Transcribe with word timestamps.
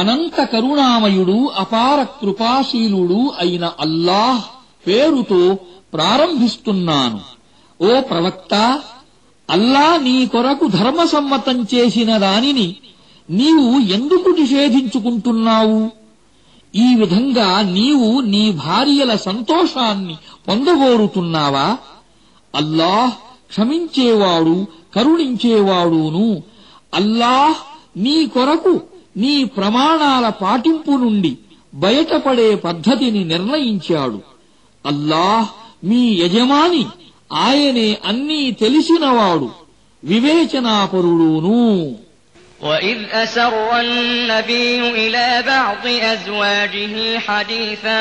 అనంత 0.00 0.40
కరుణామయుడు 0.52 1.38
అపార 1.58 1.98
కృపాశీలుడు 2.18 3.20
అయిన 3.40 3.64
అల్లాహ్ 3.80 4.44
పేరుతో 4.86 5.40
ప్రారంభిస్తున్నాను 5.94 7.20
ఓ 7.80 7.92
ప్రవక్త 8.10 8.54
అల్లా 9.48 9.86
నీ 10.04 10.16
కొరకు 10.26 10.66
ధర్మసమ్మతం 10.74 11.58
చేసిన 11.72 12.10
దానిని 12.18 12.68
నీవు 13.28 13.64
ఎందుకు 13.96 14.28
నిషేధించుకుంటున్నావు 14.38 15.80
ఈ 16.74 16.88
విధంగా 16.94 17.48
నీవు 17.72 18.08
నీ 18.32 18.42
భార్యల 18.60 19.12
సంతోషాన్ని 19.24 20.14
పొందగోరుతున్నావా 20.46 21.66
అల్లాహ్ 22.54 23.14
క్షమించేవాడు 23.50 24.56
కరుణించేవాడును 24.94 26.26
అల్లాహ్ 26.92 27.58
నీ 27.96 28.16
కొరకు 28.34 28.74
నీ 29.16 29.44
ప్రమాణాల 29.56 30.28
పాటింపు 30.42 30.92
నుండి 30.96 31.32
బయటపడే 31.74 32.48
పద్ధతిని 32.64 33.22
నిర్ణయించాడు 33.24 34.20
అల్లాహ్ 34.84 35.48
మీ 35.84 36.02
యజమాని 36.22 36.84
ఆయనే 37.40 37.88
అన్నీ 38.04 38.42
తెలిసినవాడు 38.62 39.48
వివేచనాపరుడును 40.02 41.60
وإذ 42.60 42.98
أسر 43.14 43.54
النبي 43.80 44.72
إلى 45.02 45.26
بعض 45.46 45.84
أزواجه 46.14 46.94
حديثا 47.20 48.00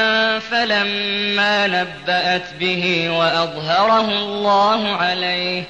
فلما 0.42 1.56
نبأت 1.70 2.48
به 2.60 2.84
وأظهره 3.10 4.08
الله 4.20 4.82
عليه 4.96 5.60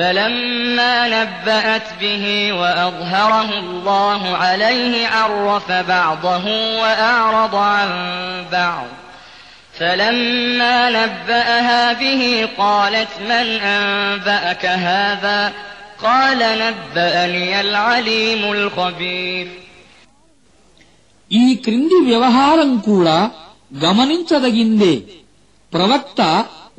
فلما 0.00 1.08
نبأت 1.08 1.88
به 2.00 2.52
وأظهره 2.52 3.58
الله 3.58 4.36
عليه 4.36 5.06
عرف 5.08 5.72
بعضه 5.72 6.44
وأعرض 6.80 7.54
عن 7.54 7.90
بعض 8.52 8.86
فلما 9.78 10.90
نبأها 10.90 11.92
به 11.92 12.48
قالت 12.58 13.08
من 13.20 13.46
أنبأك 13.60 14.66
هذا 14.66 15.52
قال 16.02 16.38
نبأني 16.38 17.60
العليم 17.60 18.42
الخبير 18.52 19.46
ఈ 21.30 21.44
క్రింది 21.64 21.98
వ్యవహారం 22.08 22.70
కూడా 22.80 23.18
గమనించదగిందే 23.72 24.94
ప్రవక్త 25.72 26.20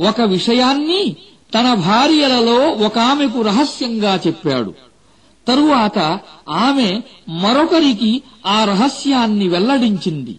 ఒక 0.00 0.22
విషయాన్ని 0.36 1.04
తన 1.54 1.68
భార్యలలో 1.84 2.58
ఒక 2.86 2.98
ఆమెకు 3.12 3.40
రహస్యంగా 3.42 4.14
చెప్పాడు 4.26 4.72
తరువాత 5.48 6.00
ఆమె 6.66 6.90
మరొకరికి 7.44 8.12
ఆ 8.48 8.58
రహస్యాన్ని 8.64 9.48
వెల్లడించింది 9.48 10.36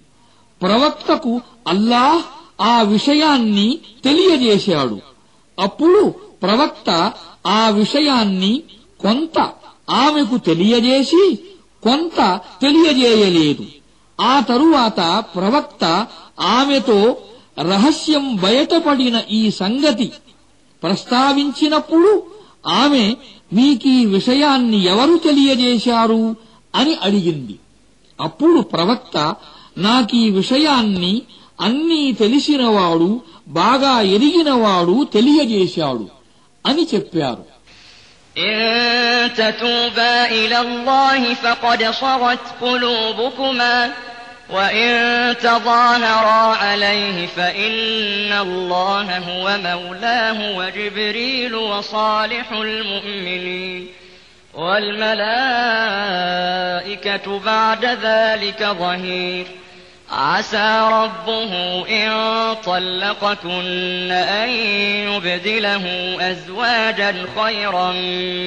ప్రవక్తకు 0.61 1.33
అల్లాహ్ 1.69 2.22
ఆ 2.64 2.75
విషయాన్ని 2.92 3.69
తెలియజేశాడు 4.05 4.98
అప్పుడు 5.58 6.03
ప్రవక్త 6.42 6.91
ఆ 7.53 7.62
విషయాన్ని 7.70 8.52
కొంత 9.01 9.39
ఆమెకు 9.96 10.36
తెలియజేసి 10.46 11.24
కొంత 11.83 12.18
తెలియజేయలేదు 12.61 13.64
ఆ 14.18 14.35
తరువాత 14.40 15.01
ప్రవక్త 15.36 15.85
ఆమెతో 16.57 16.98
రహస్యం 17.70 18.24
బయటపడిన 18.36 19.17
ఈ 19.30 19.42
సంగతి 19.61 20.07
ప్రస్తావించినప్పుడు 20.83 22.11
ఆమె 22.79 23.05
మీకీ 23.52 24.07
విషయాన్ని 24.07 24.85
ఎవరు 24.85 25.17
తెలియజేశారు 25.18 26.23
అని 26.74 26.95
అడిగింది 27.02 27.57
అప్పుడు 28.18 28.61
ప్రవక్త 28.73 29.17
నాకీ 29.79 30.30
విషయాన్ని 30.30 31.14
అన్నీ 31.61 32.13
తెలిసినవాడు 32.13 33.11
బాగా 33.48 34.01
ఎరిగినవాడు 34.01 35.05
తెలియజేశాడు 35.13 36.07
అని 36.64 36.89
చెప్పారు 36.95 37.45
ఏ 38.36 38.52
وإن 44.51 45.36
تظاهرا 45.39 46.57
عليه 46.57 47.27
فإن 47.27 48.33
الله 48.33 49.18
هو 49.18 49.58
مولاه 49.58 50.57
وجبريل 50.57 51.55
وصالح 51.55 52.52
المؤمنين 52.52 53.89
والملائكة 54.55 55.23
بعد 57.39 57.85
ذلك 57.85 58.63
ظهير 58.63 59.46
عسى 60.13 60.89
ربه 60.92 61.85
إن 61.89 62.13
طلقكن 62.64 64.13
أن 64.13 64.48
يبدله 65.08 66.17
أزواجا 66.20 67.27
خيرا 67.36 67.92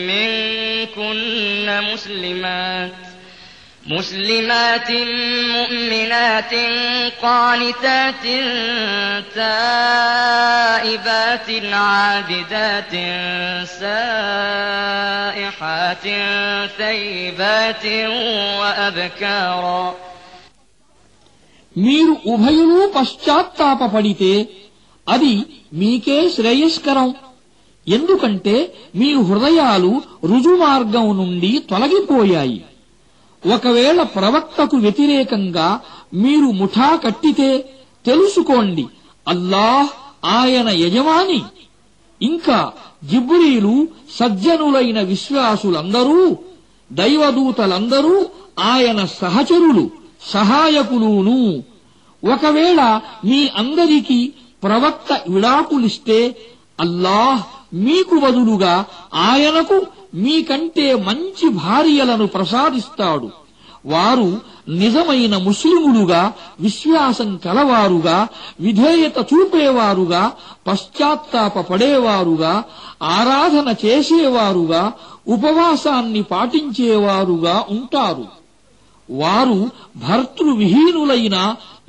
منكن 0.05 1.81
مسلمات 1.93 3.14
مسلمات 3.85 4.89
مؤمنات 5.49 6.53
قانتات 7.21 8.23
تائبات 10.15 11.49
عابدات 11.73 12.93
سائحات 15.15 16.05
ثيبات 16.77 17.85
وأبكارا 18.59 19.85
మీరు 21.75 22.13
ఉభయము 22.33 22.81
పశ్చాత్తాపడితే 22.95 24.33
అది 25.07 25.33
మీకే 25.73 26.19
శ్రేయస్కరం 26.35 27.07
ఎందుకంటే 27.87 28.55
మీ 28.95 29.09
హృదయాలు 29.27 29.91
రుజుమార్గం 30.23 31.05
నుండి 31.17 31.51
తొలగిపోయాయి 31.69 32.59
ఒకవేళ 33.45 33.99
ప్రవక్తకు 34.15 34.75
వ్యతిరేకంగా 34.77 35.67
మీరు 36.15 36.49
ముఠా 36.51 36.89
కట్టితే 37.03 37.49
తెలుసుకోండి 38.05 38.85
అల్లాహ్ 39.27 39.91
ఆయన 40.35 40.69
యజమాని 40.83 41.39
ఇంకా 42.21 42.59
జిబ్రీలు 43.03 43.75
సజ్జనులైన 44.17 44.99
విశ్వాసులందరూ 45.09 46.19
దైవదూతలందరూ 46.91 48.15
ఆయన 48.65 48.99
సహచరులు 49.15 49.85
సహాయకులును 50.31 51.39
ఒకవేళ 52.23 52.81
మీ 53.25 53.39
అందరికీ 53.55 54.19
ప్రవక్త 54.63 55.19
విడాకులిస్తే 55.27 56.19
అల్లాహ్ 56.79 57.41
మీకు 57.79 58.15
బదులుగా 58.19 58.73
ఆయనకు 59.25 59.77
మీకంటే 60.15 60.87
మంచి 61.07 61.47
భార్యలను 61.61 62.27
ప్రసాదిస్తాడు 62.35 63.29
వారు 63.85 64.29
నిజమైన 64.75 65.35
ముస్లిములుగా 65.47 66.21
విశ్వాసం 66.59 67.29
కలవారుగా 67.37 68.15
విధేయత 68.59 69.17
చూపేవారుగా 69.31 70.23
పశ్చాత్తాప 70.67 71.55
పడేవారుగా 71.69 72.53
ఆరాధన 73.17 73.67
చేసేవారుగా 73.85 74.81
ఉపవాసాన్ని 75.27 76.23
పాటించేవారుగా 76.31 77.55
ఉంటారు 77.75 78.25
వారు 79.09 79.59
భర్తృవిహీనులైనా 80.05 81.43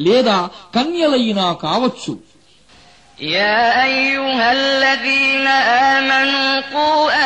లేదా 0.00 0.38
కన్యలైనా 0.74 1.48
కావచ్చు 1.64 2.14
يا 3.18 3.58
أيها 3.86 4.46
الذين 4.52 5.46
قوا 6.72 7.08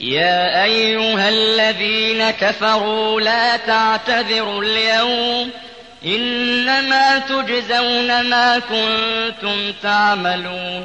يا 0.00 0.64
أيها 0.64 1.28
الذين 1.28 2.30
كفروا 2.32 3.20
لا 3.20 3.56
تعتذروا 3.58 4.62
اليوم 4.62 5.50
إنما 6.06 7.18
تجزون 7.20 8.08
ما 8.22 8.58
كنتم 8.60 9.56
تعملون 9.82 10.82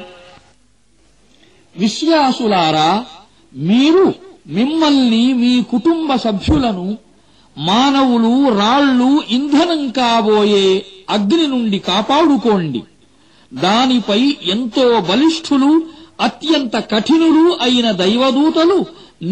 విశ్వాసులారా 1.74 2.90
మీరు 3.54 4.04
మిమ్మల్ని 4.48 5.24
మీ 5.32 5.52
కుటుంబ 5.72 6.08
సభ్యులను 6.16 6.86
మానవులు 7.56 8.32
రాళ్లు 8.60 9.08
ఇంధనం 9.28 9.82
కాబోయే 9.90 10.66
అగ్ని 11.10 11.46
నుండి 11.46 11.78
కాపాడుకోండి 11.90 12.82
దానిపై 13.52 14.20
ఎంతో 14.54 14.86
బలిష్ఠులు 15.00 15.70
అత్యంత 16.20 16.76
కఠినులు 16.92 17.44
అయిన 17.62 17.88
దైవదూతలు 18.00 18.78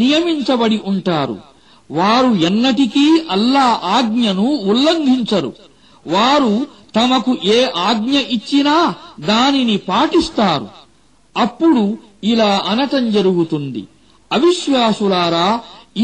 నియమించబడి 0.00 0.78
ఉంటారు 0.86 1.36
వారు 1.90 2.30
ఎన్నటికీ 2.42 3.06
అల్లా 3.30 3.66
ఆజ్ఞను 3.92 4.48
ఉల్లంఘించరు 4.70 5.52
వారు 6.06 6.52
తమకు 6.96 7.32
ఏ 7.48 7.58
ఆజ్ఞ 7.86 8.16
ఇచ్చినా 8.36 8.76
దానిని 9.24 9.76
పాటిస్తారు 9.88 10.68
అప్పుడు 11.36 11.82
ఇలా 12.24 12.52
అనటం 12.68 13.04
జరుగుతుంది 13.10 13.82
అవిశ్వాసులారా 14.30 15.48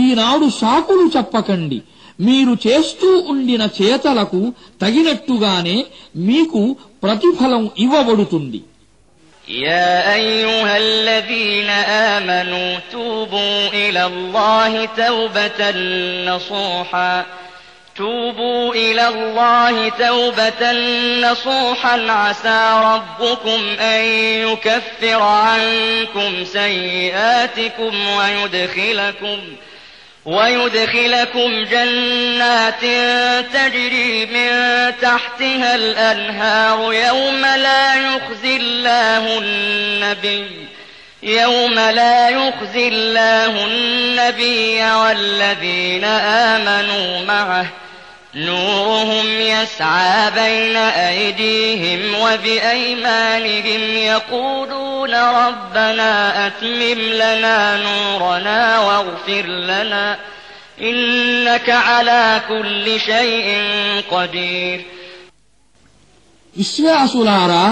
ఈనాడు 0.00 0.46
సాకులు 0.60 1.04
చెప్పకండి 1.16 1.78
మీరు 2.18 2.52
చేస్తూ 2.66 3.08
ఉండిన 3.32 3.62
చేతలకు 3.78 4.40
తగినట్టుగానే 4.82 5.76
మీకు 6.26 6.60
ప్రతిఫలం 7.02 7.64
ఇవ్వబడుతుంది 7.78 8.60
يا 9.48 10.14
أيها 10.14 10.76
الذين 10.76 11.70
آمنوا 11.70 12.78
توبوا 12.92 13.68
إلى 13.68 14.04
الله 14.06 14.88
توبة 14.96 15.70
نصوحا 16.26 17.24
توبوا 17.96 18.74
إلى 18.74 19.08
الله 19.08 19.88
توبة 19.88 20.72
نصوحا 21.20 22.06
عسى 22.08 22.72
ربكم 22.84 23.80
أن 23.80 24.04
يكفر 24.48 25.22
عنكم 25.22 26.44
سيئاتكم 26.44 28.08
ويدخلكم 28.08 28.18
ويدخلكم 28.18 29.38
ويدخلكم 30.24 31.64
جنات 31.64 32.80
تجري 33.54 34.26
من 34.26 34.50
تحتها 35.02 35.74
الأنهار 35.74 36.92
يوم 36.92 37.40
لا 37.40 37.94
يخزي 37.94 38.56
الله 38.56 39.38
النبي 39.38 40.46
يوم 41.22 41.74
لا 41.74 42.28
يخزي 42.28 42.88
الله 42.88 43.64
النبي 43.66 44.82
والذين 44.82 46.04
آمنوا 46.04 47.24
معه 47.24 47.66
نورهم 48.36 49.26
يسعى 49.26 50.30
بين 50.32 50.76
أيديهم 50.76 52.14
وبأيمانهم 52.14 53.80
يقولون 53.96 55.14
ربنا 55.14 56.12
أتمم 56.46 56.98
لنا 57.00 57.76
نورنا 57.78 58.78
واغفر 58.80 59.46
لنا 59.46 60.18
إنك 60.80 61.70
على 61.70 62.40
كل 62.48 63.00
شيء 63.00 63.46
قدير 64.10 64.80
విశ్వాసులారా 66.56 67.64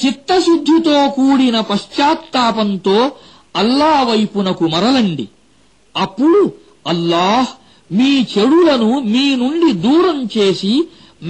చిత్తశుద్ధితో 0.00 0.96
కూడిన 1.16 1.56
పశ్చాత్తాపంతో 1.70 2.98
అల్లా 3.54 3.92
వైపునకు 4.08 4.64
మరలండి 4.74 5.26
అప్పుడు 5.94 6.40
అల్లాహ్ 6.86 7.48
మీ 7.90 8.10
చెడులను 8.32 8.90
మీ 9.12 9.24
నుండి 9.36 9.70
దూరం 9.84 10.18
చేసి 10.34 10.72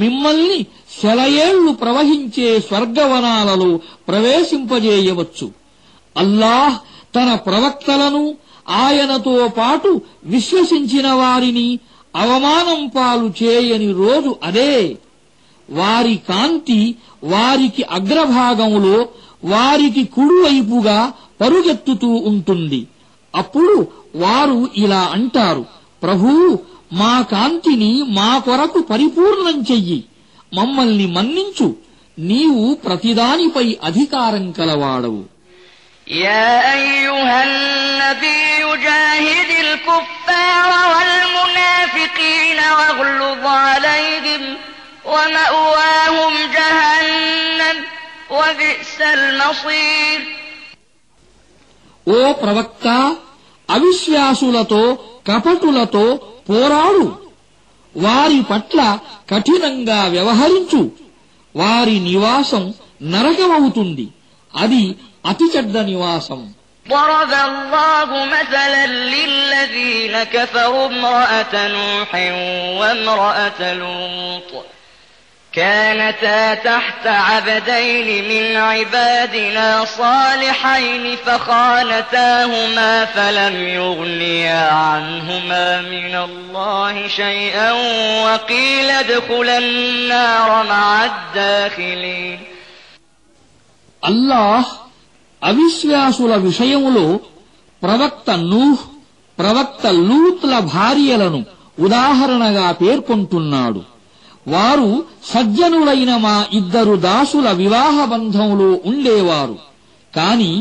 మిమ్మల్ని 0.00 0.59
సెలయేళ్లు 1.01 1.71
ప్రవహించే 1.81 2.49
స్వర్గవనాలలో 2.67 3.71
ప్రవేశింపజేయవచ్చు 4.09 5.47
అల్లాహ్ 6.17 6.77
తన 7.17 7.31
ప్రవక్తలను 7.47 8.25
ఆయనతో 8.81 9.37
పాటు 9.59 9.91
విశ్వసించిన 10.27 11.09
వారిని 11.21 11.69
అవమానం 12.15 12.81
పాలు 12.89 13.27
చేయని 13.41 13.91
రోజు 13.95 14.31
అదే 14.43 14.75
వారి 15.69 16.15
కాంతి 16.29 16.81
వారికి 17.25 17.83
అగ్రభాగంలో 17.91 18.97
వారికి 19.47 20.03
కుడివైపుగా 20.15 20.99
పరుగెత్తుతూ 21.41 22.11
ఉంటుంది 22.31 22.81
అప్పుడు 23.35 23.75
వారు 24.17 24.59
ఇలా 24.77 25.03
అంటారు 25.13 25.63
ప్రభు 26.03 26.33
మా 26.93 27.15
కాంతిని 27.33 27.93
మా 28.11 28.31
కొరకు 28.39 28.81
పరిపూర్ణం 28.91 29.59
చెయ్యి 29.71 29.99
మమ్మల్ని 30.55 31.07
మన్నించు 31.07 31.69
నీవు 32.19 32.65
ప్రతిదానిపై 32.85 33.67
అధికారం 33.83 34.47
కలవాడవు 34.51 35.21
ఓ 52.07 52.33
ప్రవక్త 52.33 52.87
అవిశ్వాసులతో 53.69 54.83
కపటులతో 55.31 56.05
పోరాడు 56.51 57.07
వారి 57.95 58.41
పట్ల 58.51 58.81
కఠినంగా 59.31 60.01
వ్యవహరించు 60.15 60.81
వారి 61.55 61.97
నివాసం 62.09 62.65
నరకమవుతుంది 63.13 64.07
అది 64.55 64.83
అతి 65.31 65.49
చెడ్డ 65.55 65.77
నివాసం 65.91 66.41
ضرب 66.87 67.33
الله 67.49 68.09
مثلا 68.29 68.83
للذين 69.13 70.15
كفروا 70.27 70.87
امرأة 70.87 71.55
نوح 71.69 72.11
وامرأة 72.81 73.61
لوط 73.75 74.51
كانتا 75.53 76.55
تحت 76.55 77.07
عبدين 77.07 78.09
من 78.25 78.57
عبادنا 78.57 79.85
صالحين 79.87 81.17
فخانتاهما 81.17 83.05
فلم 83.07 83.69
يغنيا 83.69 84.69
عنهما 84.73 85.81
من 85.83 86.15
الله 86.17 87.09
شيئا 87.09 87.73
وقيل 88.25 88.91
ادخلا 88.93 89.59
النار 89.59 90.67
مع 90.67 91.05
الداخلين 91.05 92.39
الله 94.03 94.61
అవిశ్వాసుల 95.43 96.33
విషయములో 96.47 97.07
ప్రవక్త 97.83 98.31
నూహ్ 98.51 98.83
ప్రవక్త 99.39 99.85
లూత్ల 100.09 100.53
భార్యలను 100.73 101.41
ఉదాహరణగా 101.79 102.67
పేర్కొంటున్నాడు 102.81 103.81
వారు 104.47 104.89
సజ్జనులైన 105.31 106.13
మా 106.17 106.37
ఇద్దరు 106.53 106.95
దాసుల 107.03 107.49
వివాహ 107.59 108.05
బంధంలో 108.05 108.69
ఉండేవారు 108.85 109.57
కాని 110.13 110.53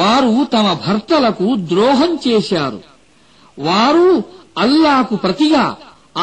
వారు 0.00 0.32
తమ 0.54 0.66
భర్తలకు 0.84 1.48
ద్రోహం 1.68 2.12
చేశారు 2.26 2.80
వారు 3.58 4.08
అల్లాకు 4.58 5.16
ప్రతిగా 5.16 5.64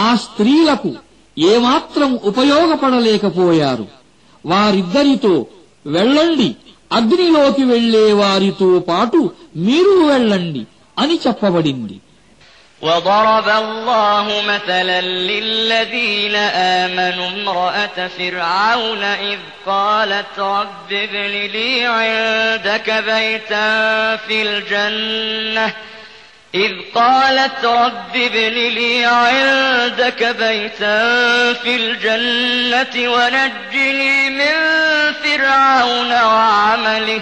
ఆ 0.00 0.07
స్త్రీలకు 0.15 0.91
ఏమాత్రం 1.37 2.11
ఉపయోగపడలేకపోయారు 2.29 3.85
వారిద్దరితో 4.45 5.33
వెళ్ళండి 5.87 6.49
అగ్నిలోకి 6.91 7.63
వెళ్లే 7.63 8.05
వారితో 8.13 8.79
పాటు 8.89 9.19
మీరు 9.57 9.93
వెళ్ళండి 10.07 10.63
అని 10.97 11.15
చెప్పబడింది 11.17 11.95
وضرب 12.81 13.49
الله 13.49 14.41
مثلا 14.47 15.01
للذين 15.01 16.35
آمنوا 16.35 17.27
امرأة 17.27 18.07
فرعون 18.17 19.03
إذ 19.03 19.39
قالت 19.65 20.39
رب 20.39 20.91
ابن 20.91 21.31
لي 21.31 21.85
عندك 21.85 22.89
بيتا 22.89 24.15
في 24.15 24.41
الجنة 24.41 25.73
إذ 26.55 26.71
قالت 26.95 27.65
رب 27.65 28.15
ابن 28.15 28.53
لي 28.53 29.05
عندك 29.05 30.23
بيتا 30.23 31.03
في 31.53 31.75
الجنة 31.75 33.11
ونجني 33.11 34.29
من 34.29 34.53
فرعون 35.23 36.11
وعمله 36.11 37.21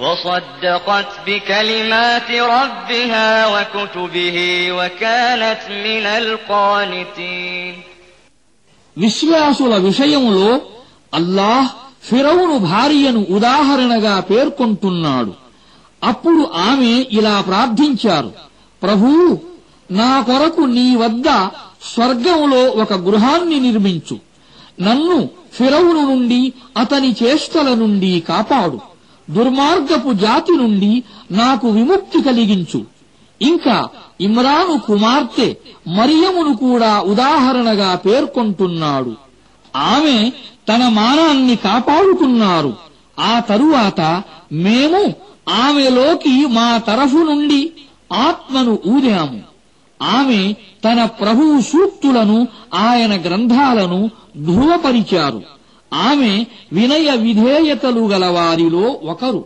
وصدقت 0.00 1.08
విశ్వాసుల 8.96 9.74
విషయంలో 9.78 10.48
అల్లాహ్ 11.12 11.68
ఫిరౌను 12.04 12.56
భార్యను 12.66 13.20
ఉదాహరణగా 13.28 14.14
పేర్కొంటున్నాడు 14.20 15.32
అప్పుడు 16.02 16.42
ఆమె 16.62 16.92
ఇలా 17.10 17.40
ప్రార్థించారు 17.40 18.30
ప్రభూ 18.82 19.10
నా 19.90 20.12
కొరకు 20.20 20.64
నీ 20.74 20.86
వద్ద 20.96 21.28
స్వర్గంలో 21.84 22.62
ఒక 22.82 22.92
గృహాన్ని 23.06 23.58
నిర్మించు 23.60 24.16
నన్ను 24.80 25.18
ఫిరౌను 25.54 26.02
నుండి 26.10 26.40
అతని 26.76 27.10
చేష్టల 27.22 27.68
నుండి 27.74 28.12
కాపాడు 28.28 28.78
దుర్మార్గపు 29.34 30.10
జాతి 30.22 30.54
నుండి 30.58 30.92
నాకు 31.34 31.66
విముక్తి 31.70 32.18
కలిగించు 32.22 32.80
ఇంకా 33.40 33.76
ఇమ్రాను 34.20 34.74
కుమార్తె 34.80 35.48
మరియమును 35.92 36.52
కూడా 36.64 36.92
ఉదాహరణగా 37.12 37.90
పేర్కొంటున్నాడు 38.04 39.14
ఆమె 39.88 40.16
తన 40.68 40.82
మానాన్ని 40.96 41.56
కాపాడుకున్నారు 41.64 42.72
ఆ 43.22 43.32
తరువాత 43.48 44.00
మేము 44.64 45.00
ఆమెలోకి 45.62 46.34
మా 46.56 46.68
తరఫు 46.86 47.22
నుండి 47.30 47.62
ఆత్మను 48.20 48.74
ఊదాము 48.88 49.40
ఆమె 50.00 50.40
తన 50.84 51.00
ప్రభువు 51.20 51.56
సూక్తులను 51.62 52.38
ఆయన 52.82 53.14
గ్రంథాలను 53.26 54.00
ధృవపరిచారు 54.46 55.40
ఆమె 55.92 56.46
వినయ 56.72 57.16
విధేయతలు 57.16 58.00
గల 58.00 58.24
వారిలో 58.26 59.00
ఒకరు 59.02 59.42